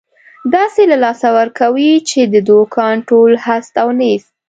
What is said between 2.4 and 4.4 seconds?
دوکان ټول هست او نیست.